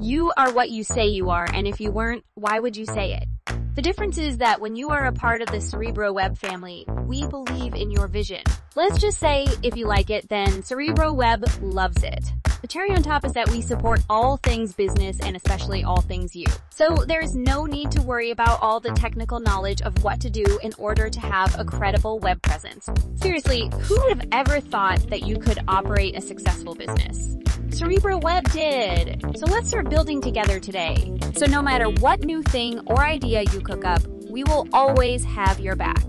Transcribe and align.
You 0.00 0.32
are 0.36 0.52
what 0.52 0.70
you 0.70 0.84
say 0.84 1.08
you 1.08 1.30
are, 1.30 1.46
and 1.52 1.66
if 1.66 1.80
you 1.80 1.92
weren't, 1.92 2.24
why 2.34 2.58
would 2.58 2.76
you 2.76 2.86
say 2.86 3.14
it? 3.14 3.28
The 3.76 3.82
difference 3.82 4.18
is 4.18 4.38
that 4.38 4.60
when 4.60 4.74
you 4.74 4.88
are 4.88 5.06
a 5.06 5.12
part 5.12 5.42
of 5.42 5.48
the 5.48 5.60
Cerebro 5.60 6.12
Web 6.12 6.36
family, 6.38 6.86
we 7.06 7.26
believe 7.26 7.74
in 7.74 7.90
your 7.90 8.08
vision. 8.08 8.42
Let's 8.74 8.98
just 8.98 9.18
say, 9.18 9.46
if 9.62 9.76
you 9.76 9.86
like 9.86 10.10
it, 10.10 10.28
then 10.28 10.62
Cerebro 10.62 11.12
Web 11.12 11.44
loves 11.60 12.02
it. 12.02 12.24
The 12.62 12.68
cherry 12.68 12.90
on 12.90 13.02
top 13.02 13.24
is 13.24 13.32
that 13.34 13.50
we 13.50 13.60
support 13.60 14.00
all 14.08 14.38
things 14.38 14.72
business 14.72 15.18
and 15.20 15.36
especially 15.36 15.84
all 15.84 16.00
things 16.00 16.34
you. 16.34 16.46
So 16.70 16.96
there's 17.06 17.36
no 17.36 17.66
need 17.66 17.90
to 17.92 18.02
worry 18.02 18.30
about 18.30 18.60
all 18.62 18.80
the 18.80 18.92
technical 18.92 19.40
knowledge 19.40 19.82
of 19.82 20.02
what 20.02 20.20
to 20.20 20.30
do 20.30 20.58
in 20.62 20.72
order 20.78 21.10
to 21.10 21.20
have 21.20 21.58
a 21.58 21.64
credible 21.64 22.18
web 22.18 22.40
presence. 22.42 22.88
Seriously, 23.16 23.70
who 23.82 24.00
would 24.00 24.18
have 24.18 24.28
ever 24.32 24.60
thought 24.60 25.10
that 25.10 25.26
you 25.26 25.38
could 25.38 25.58
operate 25.68 26.16
a 26.16 26.20
successful 26.20 26.74
business? 26.74 27.36
Cerebro 27.72 28.18
Web 28.18 28.50
did. 28.50 29.18
So 29.34 29.46
let's 29.46 29.70
start 29.70 29.88
building 29.88 30.20
together 30.20 30.60
today. 30.60 31.18
So 31.34 31.46
no 31.46 31.62
matter 31.62 31.88
what 31.88 32.20
new 32.20 32.42
thing 32.42 32.80
or 32.86 33.00
idea 33.00 33.44
you 33.50 33.60
cook 33.60 33.86
up, 33.86 34.02
we 34.28 34.44
will 34.44 34.68
always 34.74 35.24
have 35.24 35.58
your 35.58 35.74
back. 35.74 36.04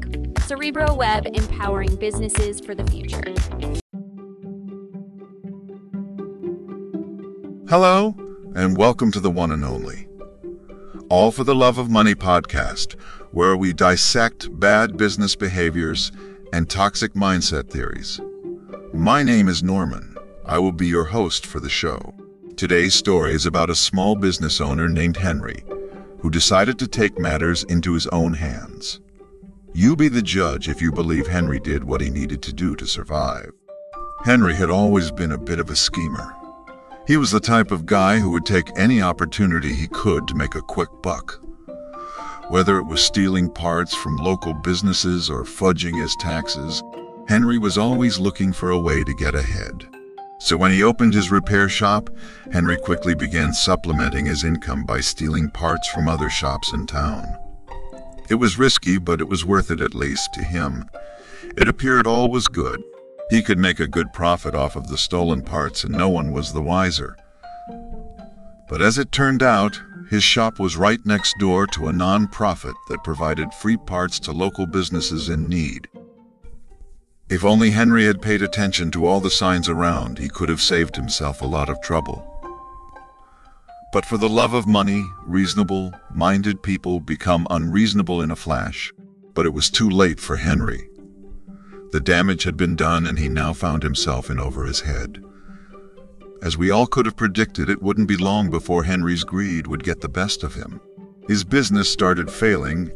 Cerebro 0.45 0.93
Web 0.93 1.25
empowering 1.25 1.95
businesses 1.95 2.59
for 2.59 2.75
the 2.75 2.85
future. 2.87 3.23
Hello, 7.69 8.13
and 8.55 8.75
welcome 8.75 9.09
to 9.13 9.21
the 9.21 9.31
one 9.31 9.53
and 9.53 9.63
only 9.63 10.09
All 11.09 11.31
for 11.31 11.45
the 11.45 11.55
Love 11.55 11.77
of 11.77 11.89
Money 11.89 12.13
podcast, 12.13 12.99
where 13.31 13.55
we 13.55 13.71
dissect 13.71 14.49
bad 14.59 14.97
business 14.97 15.33
behaviors 15.37 16.11
and 16.51 16.69
toxic 16.69 17.13
mindset 17.13 17.69
theories. 17.69 18.19
My 18.91 19.23
name 19.23 19.47
is 19.47 19.63
Norman. 19.63 20.12
I 20.45 20.59
will 20.59 20.73
be 20.73 20.87
your 20.87 21.05
host 21.05 21.45
for 21.45 21.61
the 21.61 21.69
show. 21.69 22.13
Today's 22.57 22.93
story 22.93 23.33
is 23.33 23.45
about 23.45 23.69
a 23.69 23.75
small 23.75 24.15
business 24.15 24.59
owner 24.59 24.89
named 24.89 25.17
Henry 25.17 25.63
who 26.19 26.29
decided 26.29 26.77
to 26.79 26.87
take 26.87 27.17
matters 27.17 27.63
into 27.63 27.93
his 27.93 28.07
own 28.07 28.33
hands. 28.33 28.99
You 29.73 29.95
be 29.95 30.09
the 30.09 30.21
judge 30.21 30.67
if 30.67 30.81
you 30.81 30.91
believe 30.91 31.27
Henry 31.27 31.59
did 31.59 31.83
what 31.83 32.01
he 32.01 32.09
needed 32.09 32.41
to 32.43 32.53
do 32.53 32.75
to 32.75 32.85
survive. 32.85 33.51
Henry 34.23 34.53
had 34.53 34.69
always 34.69 35.11
been 35.11 35.31
a 35.31 35.37
bit 35.37 35.59
of 35.59 35.69
a 35.69 35.75
schemer. 35.75 36.35
He 37.07 37.17
was 37.17 37.31
the 37.31 37.39
type 37.39 37.71
of 37.71 37.85
guy 37.85 38.19
who 38.19 38.29
would 38.31 38.45
take 38.45 38.69
any 38.77 39.01
opportunity 39.01 39.73
he 39.73 39.87
could 39.87 40.27
to 40.27 40.35
make 40.35 40.55
a 40.55 40.61
quick 40.61 40.89
buck. 41.01 41.41
Whether 42.49 42.77
it 42.77 42.85
was 42.85 43.01
stealing 43.01 43.49
parts 43.49 43.95
from 43.95 44.17
local 44.17 44.53
businesses 44.53 45.29
or 45.29 45.43
fudging 45.43 45.99
his 45.99 46.15
taxes, 46.17 46.83
Henry 47.27 47.57
was 47.57 47.77
always 47.77 48.19
looking 48.19 48.53
for 48.53 48.71
a 48.71 48.79
way 48.79 49.03
to 49.03 49.13
get 49.13 49.35
ahead. 49.35 49.87
So 50.43 50.57
when 50.57 50.71
he 50.71 50.83
opened 50.83 51.13
his 51.13 51.31
repair 51.31 51.69
shop, 51.69 52.09
Henry 52.51 52.75
quickly 52.75 53.15
began 53.15 53.53
supplementing 53.53 54.25
his 54.25 54.43
income 54.43 54.83
by 54.83 54.99
stealing 54.99 55.49
parts 55.49 55.87
from 55.87 56.09
other 56.09 56.29
shops 56.29 56.73
in 56.73 56.85
town. 56.85 57.25
It 58.29 58.35
was 58.35 58.59
risky, 58.59 58.97
but 58.97 59.21
it 59.21 59.29
was 59.29 59.45
worth 59.45 59.71
it 59.71 59.79
at 59.79 59.95
least 59.95 60.33
to 60.33 60.43
him. 60.43 60.89
It 61.55 61.69
appeared 61.69 62.05
all 62.05 62.29
was 62.29 62.49
good, 62.49 62.83
he 63.29 63.41
could 63.41 63.57
make 63.57 63.79
a 63.79 63.87
good 63.87 64.11
profit 64.11 64.53
off 64.53 64.75
of 64.75 64.87
the 64.87 64.97
stolen 64.97 65.43
parts 65.43 65.85
and 65.85 65.95
no 65.95 66.09
one 66.09 66.33
was 66.33 66.51
the 66.51 66.61
wiser. 66.61 67.15
But 68.67 68.81
as 68.81 68.97
it 68.97 69.13
turned 69.13 69.41
out, 69.41 69.81
his 70.09 70.25
shop 70.25 70.59
was 70.59 70.75
right 70.75 70.99
next 71.05 71.35
door 71.39 71.67
to 71.67 71.87
a 71.87 71.93
non-profit 71.93 72.75
that 72.89 73.05
provided 73.05 73.53
free 73.53 73.77
parts 73.77 74.19
to 74.19 74.33
local 74.33 74.67
businesses 74.67 75.29
in 75.29 75.47
need. 75.47 75.87
If 77.29 77.43
only 77.43 77.71
Henry 77.71 78.05
had 78.05 78.21
paid 78.21 78.41
attention 78.41 78.91
to 78.91 79.05
all 79.05 79.19
the 79.19 79.29
signs 79.29 79.69
around, 79.69 80.19
he 80.19 80.29
could 80.29 80.49
have 80.49 80.61
saved 80.61 80.95
himself 80.95 81.41
a 81.41 81.47
lot 81.47 81.69
of 81.69 81.81
trouble. 81.81 82.29
But 83.91 84.05
for 84.05 84.17
the 84.17 84.29
love 84.29 84.53
of 84.53 84.67
money, 84.67 85.05
reasonable, 85.25 85.93
minded 86.13 86.63
people 86.63 86.99
become 86.99 87.47
unreasonable 87.49 88.21
in 88.21 88.31
a 88.31 88.35
flash. 88.35 88.91
But 89.33 89.45
it 89.45 89.53
was 89.53 89.69
too 89.69 89.89
late 89.89 90.19
for 90.19 90.35
Henry. 90.35 90.89
The 91.91 91.99
damage 91.99 92.43
had 92.43 92.57
been 92.57 92.75
done 92.75 93.05
and 93.05 93.19
he 93.19 93.29
now 93.29 93.53
found 93.53 93.83
himself 93.83 94.29
in 94.29 94.39
over 94.39 94.65
his 94.65 94.81
head. 94.81 95.23
As 96.41 96.57
we 96.57 96.71
all 96.71 96.87
could 96.87 97.05
have 97.05 97.15
predicted, 97.15 97.69
it 97.69 97.81
wouldn't 97.81 98.07
be 98.07 98.17
long 98.17 98.49
before 98.49 98.83
Henry's 98.83 99.23
greed 99.23 99.67
would 99.67 99.83
get 99.83 100.01
the 100.01 100.09
best 100.09 100.43
of 100.43 100.55
him. 100.55 100.81
His 101.27 101.43
business 101.43 101.87
started 101.87 102.29
failing, 102.29 102.91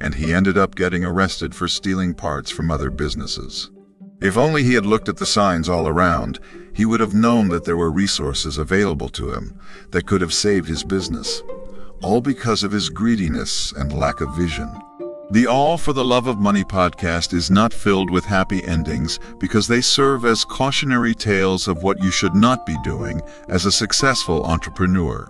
and 0.00 0.14
he 0.14 0.32
ended 0.32 0.58
up 0.58 0.74
getting 0.74 1.04
arrested 1.04 1.54
for 1.54 1.68
stealing 1.68 2.14
parts 2.14 2.50
from 2.50 2.70
other 2.70 2.90
businesses. 2.90 3.70
If 4.20 4.36
only 4.36 4.62
he 4.62 4.74
had 4.74 4.86
looked 4.86 5.08
at 5.08 5.18
the 5.18 5.26
signs 5.26 5.68
all 5.68 5.86
around, 5.86 6.38
he 6.74 6.84
would 6.84 7.00
have 7.00 7.14
known 7.14 7.48
that 7.48 7.64
there 7.64 7.76
were 7.76 7.90
resources 7.90 8.58
available 8.58 9.08
to 9.10 9.32
him 9.32 9.58
that 9.90 10.06
could 10.06 10.20
have 10.20 10.32
saved 10.32 10.68
his 10.68 10.84
business, 10.84 11.42
all 12.02 12.20
because 12.20 12.62
of 12.62 12.72
his 12.72 12.88
greediness 12.88 13.72
and 13.72 13.92
lack 13.92 14.20
of 14.20 14.34
vision. 14.36 14.70
The 15.30 15.48
All 15.48 15.76
for 15.76 15.92
the 15.92 16.04
Love 16.04 16.28
of 16.28 16.38
Money 16.38 16.62
podcast 16.62 17.32
is 17.32 17.50
not 17.50 17.72
filled 17.72 18.10
with 18.10 18.24
happy 18.24 18.62
endings 18.62 19.18
because 19.40 19.66
they 19.66 19.80
serve 19.80 20.24
as 20.24 20.44
cautionary 20.44 21.14
tales 21.14 21.66
of 21.66 21.82
what 21.82 22.00
you 22.00 22.12
should 22.12 22.36
not 22.36 22.64
be 22.64 22.76
doing 22.84 23.20
as 23.48 23.66
a 23.66 23.72
successful 23.72 24.44
entrepreneur. 24.44 25.28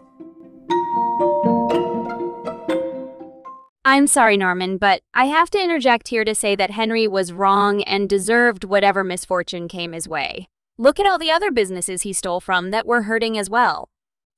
I'm 3.97 4.07
sorry, 4.07 4.37
Norman, 4.37 4.77
but 4.77 5.01
I 5.15 5.25
have 5.25 5.49
to 5.49 5.59
interject 5.59 6.09
here 6.09 6.23
to 6.23 6.35
say 6.35 6.55
that 6.55 6.71
Henry 6.71 7.09
was 7.09 7.33
wrong 7.33 7.83
and 7.85 8.07
deserved 8.07 8.63
whatever 8.63 9.03
misfortune 9.03 9.69
came 9.69 9.93
his 9.95 10.07
way. 10.07 10.49
Look 10.77 11.01
at 11.01 11.07
all 11.07 11.17
the 11.17 11.31
other 11.31 11.51
businesses 11.51 12.03
he 12.03 12.13
stole 12.13 12.41
from 12.41 12.73
that 12.73 12.87
were 12.87 13.05
hurting 13.05 13.39
as 13.39 13.49
well. 13.49 13.89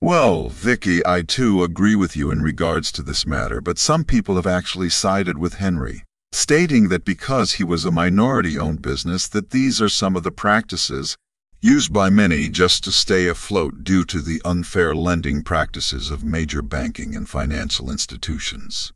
Well, 0.01 0.49
Vicky, 0.49 1.05
I 1.05 1.23
too 1.23 1.65
agree 1.65 1.97
with 1.97 2.17
you 2.17 2.31
in 2.31 2.41
regards 2.41 2.93
to 2.93 3.03
this 3.03 3.27
matter, 3.27 3.61
but 3.61 3.79
some 3.79 4.05
people 4.05 4.37
have 4.37 4.47
actually 4.47 4.91
sided 4.91 5.39
with 5.39 5.55
Henry, 5.55 6.05
stating 6.31 6.89
that 6.91 7.05
because 7.05 7.55
he 7.55 7.65
was 7.65 7.85
a 7.85 7.91
minority-owned 7.91 8.81
business 8.81 9.27
that 9.27 9.51
these 9.51 9.83
are 9.83 9.89
some 9.89 10.15
of 10.15 10.23
the 10.23 10.31
practices 10.31 11.17
used 11.61 11.93
by 11.93 12.11
many 12.11 12.49
just 12.49 12.85
to 12.85 12.93
stay 12.93 13.27
afloat 13.27 13.83
due 13.83 14.05
to 14.05 14.21
the 14.21 14.41
unfair 14.45 14.95
lending 14.95 15.43
practices 15.43 16.13
of 16.13 16.23
major 16.23 16.63
banking 16.63 17.17
and 17.17 17.29
financial 17.29 17.91
institutions. 17.91 18.93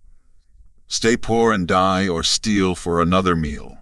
Stay 0.92 1.16
poor 1.16 1.54
and 1.54 1.66
die 1.66 2.06
or 2.06 2.22
steal 2.22 2.74
for 2.74 3.00
another 3.00 3.34
meal. 3.34 3.78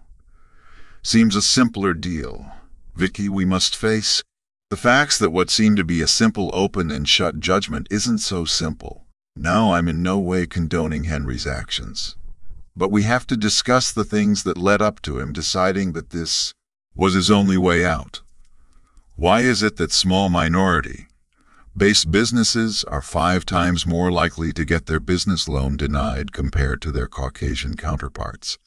Seems 1.02 1.34
a 1.34 1.42
simpler 1.42 1.92
deal. 1.92 2.52
Vicky, 2.94 3.28
we 3.28 3.44
must 3.44 3.74
face 3.74 4.22
the 4.70 4.76
facts 4.76 5.18
that 5.18 5.30
what 5.32 5.50
seemed 5.50 5.76
to 5.78 5.82
be 5.82 6.00
a 6.00 6.06
simple 6.06 6.52
open 6.52 6.92
and 6.92 7.08
shut 7.08 7.40
judgment 7.40 7.88
isn't 7.90 8.18
so 8.18 8.44
simple. 8.44 9.06
Now 9.34 9.72
I'm 9.72 9.88
in 9.88 10.04
no 10.04 10.20
way 10.20 10.46
condoning 10.46 11.04
Henry's 11.04 11.48
actions. 11.48 12.14
But 12.76 12.92
we 12.92 13.02
have 13.02 13.26
to 13.26 13.36
discuss 13.36 13.90
the 13.90 14.04
things 14.04 14.44
that 14.44 14.56
led 14.56 14.80
up 14.80 15.02
to 15.02 15.18
him 15.18 15.32
deciding 15.32 15.94
that 15.94 16.10
this 16.10 16.54
was 16.94 17.14
his 17.14 17.28
only 17.28 17.58
way 17.58 17.84
out. 17.84 18.20
Why 19.16 19.40
is 19.40 19.64
it 19.64 19.78
that 19.78 19.90
small 19.90 20.28
minority 20.28 21.08
based 21.76 22.10
businesses 22.10 22.84
are 22.84 23.02
five 23.02 23.46
times 23.46 23.86
more 23.86 24.10
likely 24.10 24.52
to 24.52 24.64
get 24.64 24.86
their 24.86 25.00
business 25.00 25.48
loan 25.48 25.76
denied 25.76 26.32
compared 26.32 26.82
to 26.82 26.90
their 26.90 27.06
Caucasian 27.06 27.76
counterparts? 27.76 28.58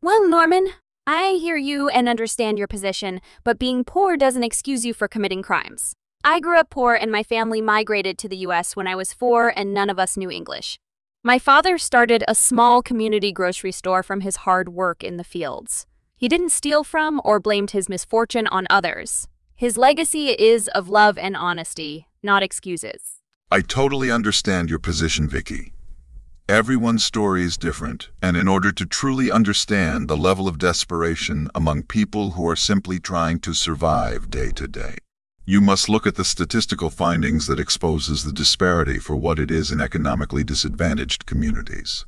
Well, 0.00 0.28
Norman, 0.28 0.68
I 1.06 1.38
hear 1.40 1.56
you 1.56 1.88
and 1.88 2.08
understand 2.08 2.58
your 2.58 2.68
position, 2.68 3.20
but 3.44 3.58
being 3.58 3.84
poor 3.84 4.16
doesn't 4.16 4.44
excuse 4.44 4.86
you 4.86 4.94
for 4.94 5.08
committing 5.08 5.42
crimes. 5.42 5.94
I 6.24 6.38
grew 6.38 6.58
up 6.58 6.70
poor 6.70 6.94
and 6.94 7.10
my 7.10 7.22
family 7.22 7.60
migrated 7.60 8.16
to 8.18 8.28
the 8.28 8.36
US 8.48 8.76
when 8.76 8.86
I 8.86 8.94
was 8.94 9.12
four 9.12 9.52
and 9.54 9.74
none 9.74 9.90
of 9.90 9.98
us 9.98 10.16
knew 10.16 10.30
English. 10.30 10.78
My 11.24 11.38
father 11.38 11.78
started 11.78 12.24
a 12.26 12.34
small 12.34 12.82
community 12.82 13.32
grocery 13.32 13.72
store 13.72 14.02
from 14.02 14.20
his 14.20 14.36
hard 14.36 14.68
work 14.68 15.02
in 15.02 15.16
the 15.16 15.24
fields. 15.24 15.86
He 16.16 16.28
didn't 16.28 16.50
steal 16.50 16.84
from 16.84 17.20
or 17.24 17.40
blamed 17.40 17.72
his 17.72 17.88
misfortune 17.88 18.46
on 18.46 18.66
others. 18.70 19.26
His 19.56 19.76
legacy 19.76 20.28
is 20.28 20.68
of 20.68 20.88
love 20.88 21.18
and 21.18 21.36
honesty, 21.36 22.06
not 22.22 22.42
excuses. 22.42 23.18
I 23.50 23.60
totally 23.60 24.10
understand 24.10 24.70
your 24.70 24.78
position, 24.78 25.28
Vicky. 25.28 25.72
Everyone's 26.48 27.04
story 27.04 27.44
is 27.44 27.56
different, 27.56 28.10
and 28.20 28.36
in 28.36 28.48
order 28.48 28.72
to 28.72 28.84
truly 28.84 29.30
understand 29.30 30.08
the 30.08 30.16
level 30.16 30.48
of 30.48 30.58
desperation 30.58 31.48
among 31.54 31.84
people 31.84 32.32
who 32.32 32.48
are 32.48 32.56
simply 32.56 32.98
trying 32.98 33.38
to 33.40 33.54
survive 33.54 34.30
day 34.30 34.50
to 34.50 34.66
day, 34.66 34.96
you 35.44 35.60
must 35.60 35.88
look 35.88 36.06
at 36.06 36.16
the 36.16 36.24
statistical 36.24 36.90
findings 36.90 37.46
that 37.46 37.60
exposes 37.60 38.24
the 38.24 38.32
disparity 38.32 38.98
for 38.98 39.16
what 39.16 39.38
it 39.38 39.50
is 39.50 39.70
in 39.70 39.80
economically 39.80 40.44
disadvantaged 40.44 41.26
communities. 41.26 42.06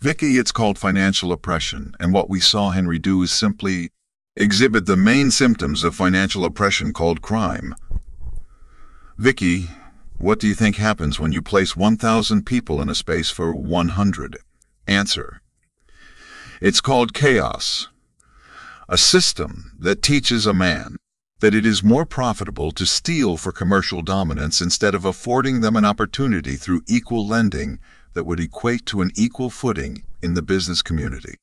Vicky, 0.00 0.38
it's 0.38 0.52
called 0.52 0.78
financial 0.78 1.30
oppression, 1.30 1.94
and 2.00 2.12
what 2.12 2.28
we 2.28 2.40
saw 2.40 2.70
Henry 2.70 2.98
do 2.98 3.22
is 3.22 3.30
simply 3.32 3.90
exhibit 4.36 4.86
the 4.86 4.96
main 4.96 5.30
symptoms 5.30 5.84
of 5.84 5.94
financial 5.94 6.44
oppression 6.44 6.92
called 6.92 7.22
crime. 7.22 7.74
Vicky, 9.22 9.68
what 10.18 10.40
do 10.40 10.48
you 10.48 10.54
think 10.56 10.74
happens 10.74 11.20
when 11.20 11.30
you 11.30 11.40
place 11.40 11.76
1,000 11.76 12.44
people 12.44 12.82
in 12.82 12.88
a 12.88 12.94
space 12.96 13.30
for 13.30 13.54
100? 13.54 14.38
Answer. 14.88 15.40
It's 16.60 16.80
called 16.80 17.14
chaos. 17.14 17.86
A 18.88 18.98
system 18.98 19.76
that 19.78 20.02
teaches 20.02 20.44
a 20.44 20.52
man 20.52 20.96
that 21.38 21.54
it 21.54 21.64
is 21.64 21.84
more 21.84 22.04
profitable 22.04 22.72
to 22.72 22.84
steal 22.84 23.36
for 23.36 23.52
commercial 23.52 24.02
dominance 24.02 24.60
instead 24.60 24.92
of 24.92 25.04
affording 25.04 25.60
them 25.60 25.76
an 25.76 25.84
opportunity 25.84 26.56
through 26.56 26.82
equal 26.88 27.24
lending 27.24 27.78
that 28.14 28.24
would 28.24 28.40
equate 28.40 28.84
to 28.86 29.02
an 29.02 29.12
equal 29.14 29.50
footing 29.50 30.02
in 30.20 30.34
the 30.34 30.42
business 30.42 30.82
community. 30.82 31.36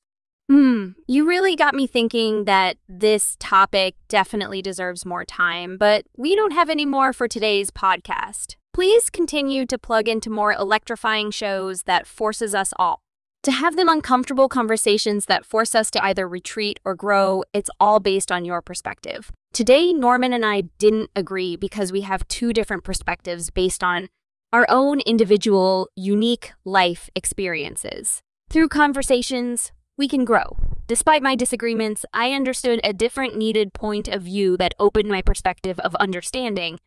Hmm, 0.50 0.90
you 1.06 1.28
really 1.28 1.56
got 1.56 1.76
me 1.76 1.86
thinking 1.86 2.46
that 2.46 2.78
this 2.88 3.38
topic 3.40 3.96
definitely 4.08 4.64
deserves 4.64 5.06
more 5.06 5.24
time, 5.24 5.78
but 5.78 6.06
we 6.18 6.36
don't 6.36 6.54
have 6.54 6.72
any 6.72 6.88
more 6.88 7.14
for 7.14 7.28
today's 7.28 7.70
podcast. 7.70 8.56
Please 8.74 9.12
continue 9.12 9.68
to 9.68 9.78
plug 9.78 10.08
into 10.08 10.32
more 10.32 10.54
electrifying 10.54 11.30
shows 11.30 11.84
that 11.84 12.08
forces 12.08 12.56
us 12.56 12.74
all 12.78 13.00
to 13.44 13.52
have 13.52 13.76
them 13.76 13.88
uncomfortable 13.88 14.50
conversations 14.50 15.28
that 15.28 15.46
force 15.46 15.76
us 15.76 15.92
to 15.92 16.04
either 16.04 16.28
retreat 16.28 16.80
or 16.84 16.96
grow. 16.96 17.44
It's 17.54 17.70
all 17.80 18.00
based 18.00 18.32
on 18.32 18.44
your 18.44 18.62
perspective. 18.62 19.32
Today, 19.54 19.94
Norman 19.94 20.34
and 20.34 20.46
I 20.46 20.62
didn't 20.80 21.12
agree 21.16 21.56
because 21.58 21.92
we 21.92 22.02
have 22.02 22.28
two 22.28 22.54
different 22.54 22.84
perspectives 22.84 23.50
based 23.50 23.84
on 23.84 24.10
our 24.52 24.66
own 24.68 25.00
individual, 25.02 25.90
unique 25.96 26.54
life 26.66 27.10
experiences. 27.16 28.22
Through 28.50 28.70
conversations, 28.70 29.72
we 30.00 30.08
can 30.08 30.26
grow. 30.26 30.58
Despite 30.88 31.22
my 31.22 31.36
disagreements, 31.36 32.06
I 32.14 32.32
understood 32.32 32.80
a 32.84 32.94
different 32.94 33.38
needed 33.38 33.74
point 33.74 34.08
of 34.08 34.24
view 34.24 34.58
that 34.58 34.74
opened 34.80 35.10
my 35.10 35.22
perspective 35.22 35.78
of 35.82 35.94
understanding. 35.96 36.80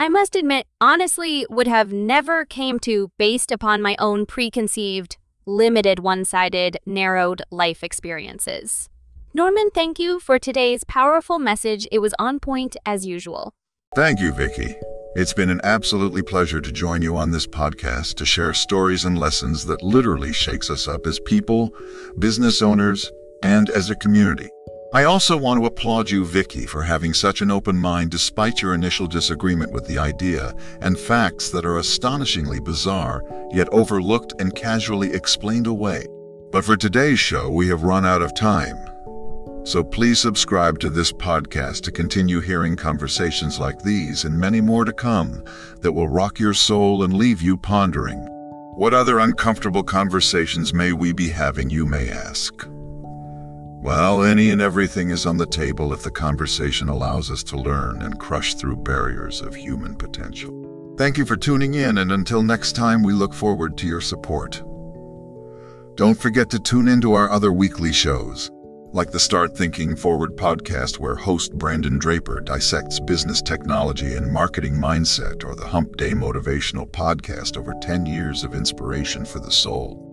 I 0.00 0.08
must 0.08 0.34
admit, 0.34 0.66
honestly, 0.80 1.44
would 1.50 1.66
have 1.66 1.92
never 1.92 2.46
came 2.46 2.78
to 2.80 3.10
based 3.18 3.52
upon 3.52 3.82
my 3.82 3.96
own 3.98 4.24
preconceived, 4.24 5.18
limited, 5.44 5.98
one-sided, 5.98 6.78
narrowed 6.86 7.42
life 7.50 7.84
experiences. 7.84 8.88
Norman, 9.34 9.70
thank 9.70 9.98
you 9.98 10.20
for 10.20 10.38
today's 10.38 10.84
powerful 10.84 11.38
message. 11.38 11.86
It 11.90 11.98
was 11.98 12.14
on 12.18 12.38
point 12.38 12.76
as 12.86 13.04
usual. 13.04 13.52
Thank 13.94 14.20
you, 14.20 14.32
Vicky. 14.32 14.76
It's 15.14 15.34
been 15.34 15.50
an 15.50 15.60
absolutely 15.62 16.22
pleasure 16.22 16.62
to 16.62 16.72
join 16.72 17.02
you 17.02 17.18
on 17.18 17.30
this 17.30 17.46
podcast 17.46 18.14
to 18.14 18.24
share 18.24 18.54
stories 18.54 19.04
and 19.04 19.18
lessons 19.18 19.66
that 19.66 19.82
literally 19.82 20.32
shakes 20.32 20.70
us 20.70 20.88
up 20.88 21.06
as 21.06 21.20
people, 21.20 21.74
business 22.18 22.62
owners, 22.62 23.12
and 23.42 23.68
as 23.68 23.90
a 23.90 23.94
community. 23.94 24.48
I 24.94 25.04
also 25.04 25.36
want 25.36 25.60
to 25.60 25.66
applaud 25.66 26.08
you, 26.08 26.24
Vicky, 26.24 26.64
for 26.64 26.82
having 26.82 27.12
such 27.12 27.42
an 27.42 27.50
open 27.50 27.76
mind 27.76 28.10
despite 28.10 28.62
your 28.62 28.72
initial 28.72 29.06
disagreement 29.06 29.72
with 29.72 29.86
the 29.86 29.98
idea 29.98 30.54
and 30.80 30.98
facts 30.98 31.50
that 31.50 31.66
are 31.66 31.76
astonishingly 31.76 32.60
bizarre, 32.60 33.22
yet 33.52 33.68
overlooked 33.68 34.40
and 34.40 34.54
casually 34.54 35.12
explained 35.12 35.66
away. 35.66 36.06
But 36.50 36.64
for 36.64 36.76
today's 36.78 37.20
show, 37.20 37.50
we 37.50 37.68
have 37.68 37.82
run 37.82 38.06
out 38.06 38.22
of 38.22 38.34
time. 38.34 38.91
So 39.64 39.84
please 39.84 40.18
subscribe 40.18 40.80
to 40.80 40.90
this 40.90 41.12
podcast 41.12 41.82
to 41.82 41.92
continue 41.92 42.40
hearing 42.40 42.74
conversations 42.74 43.60
like 43.60 43.80
these 43.80 44.24
and 44.24 44.36
many 44.36 44.60
more 44.60 44.84
to 44.84 44.92
come 44.92 45.44
that 45.82 45.92
will 45.92 46.08
rock 46.08 46.40
your 46.40 46.52
soul 46.52 47.04
and 47.04 47.14
leave 47.14 47.40
you 47.40 47.56
pondering. 47.56 48.18
What 48.74 48.92
other 48.92 49.20
uncomfortable 49.20 49.84
conversations 49.84 50.74
may 50.74 50.92
we 50.92 51.12
be 51.12 51.28
having, 51.28 51.70
you 51.70 51.86
may 51.86 52.10
ask? 52.10 52.66
Well, 52.66 54.24
any 54.24 54.50
and 54.50 54.60
everything 54.60 55.10
is 55.10 55.26
on 55.26 55.36
the 55.36 55.46
table 55.46 55.92
if 55.92 56.02
the 56.02 56.10
conversation 56.10 56.88
allows 56.88 57.30
us 57.30 57.44
to 57.44 57.56
learn 57.56 58.02
and 58.02 58.18
crush 58.18 58.54
through 58.54 58.76
barriers 58.76 59.40
of 59.40 59.54
human 59.54 59.94
potential. 59.94 60.94
Thank 60.98 61.18
you 61.18 61.24
for 61.24 61.36
tuning 61.36 61.74
in, 61.74 61.98
and 61.98 62.10
until 62.10 62.42
next 62.42 62.72
time, 62.72 63.04
we 63.04 63.12
look 63.12 63.32
forward 63.32 63.78
to 63.78 63.86
your 63.86 64.00
support. 64.00 64.60
Don't 65.94 66.18
forget 66.18 66.50
to 66.50 66.58
tune 66.58 66.88
into 66.88 67.12
our 67.12 67.30
other 67.30 67.52
weekly 67.52 67.92
shows 67.92 68.50
like 68.92 69.10
the 69.10 69.18
Start 69.18 69.56
Thinking 69.56 69.96
Forward 69.96 70.36
podcast, 70.36 70.98
where 70.98 71.14
host 71.14 71.54
Brandon 71.54 71.98
Draper 71.98 72.40
dissects 72.40 73.00
business 73.00 73.40
technology 73.40 74.14
and 74.14 74.30
marketing 74.30 74.74
mindset, 74.74 75.44
or 75.44 75.54
the 75.54 75.66
Hump 75.66 75.96
Day 75.96 76.10
Motivational 76.10 76.86
podcast, 76.86 77.56
over 77.56 77.74
10 77.80 78.04
years 78.04 78.44
of 78.44 78.54
inspiration 78.54 79.24
for 79.24 79.38
the 79.40 79.50
soul. 79.50 80.08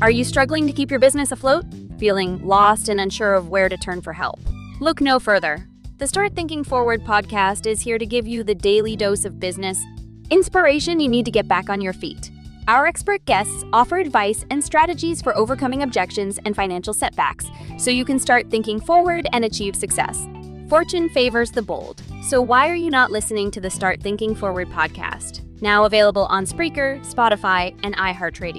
Are 0.00 0.10
you 0.10 0.24
struggling 0.24 0.66
to 0.66 0.72
keep 0.72 0.90
your 0.90 1.00
business 1.00 1.30
afloat? 1.30 1.66
Feeling 1.98 2.42
lost 2.46 2.88
and 2.88 2.98
unsure 2.98 3.34
of 3.34 3.50
where 3.50 3.68
to 3.68 3.76
turn 3.76 4.00
for 4.00 4.14
help? 4.14 4.40
Look 4.80 5.02
no 5.02 5.20
further. 5.20 5.66
The 5.98 6.06
Start 6.06 6.34
Thinking 6.34 6.64
Forward 6.64 7.04
podcast 7.04 7.66
is 7.66 7.82
here 7.82 7.98
to 7.98 8.06
give 8.06 8.26
you 8.26 8.42
the 8.42 8.54
daily 8.54 8.96
dose 8.96 9.26
of 9.26 9.38
business 9.38 9.84
inspiration 10.30 11.00
you 11.00 11.08
need 11.08 11.26
to 11.26 11.30
get 11.30 11.46
back 11.46 11.68
on 11.68 11.82
your 11.82 11.92
feet. 11.92 12.30
Our 12.70 12.86
expert 12.86 13.24
guests 13.24 13.64
offer 13.72 13.98
advice 13.98 14.44
and 14.48 14.62
strategies 14.62 15.20
for 15.20 15.36
overcoming 15.36 15.82
objections 15.82 16.38
and 16.44 16.54
financial 16.54 16.94
setbacks 16.94 17.48
so 17.78 17.90
you 17.90 18.04
can 18.04 18.20
start 18.20 18.48
thinking 18.48 18.78
forward 18.78 19.26
and 19.32 19.44
achieve 19.44 19.74
success. 19.74 20.28
Fortune 20.68 21.08
favors 21.08 21.50
the 21.50 21.62
bold. 21.62 22.00
So, 22.28 22.40
why 22.40 22.68
are 22.68 22.76
you 22.76 22.88
not 22.88 23.10
listening 23.10 23.50
to 23.50 23.60
the 23.60 23.70
Start 23.70 24.00
Thinking 24.00 24.36
Forward 24.36 24.68
podcast? 24.68 25.40
Now 25.60 25.84
available 25.84 26.26
on 26.26 26.46
Spreaker, 26.46 27.04
Spotify, 27.04 27.76
and 27.82 27.96
iHeartRadio. 27.96 28.58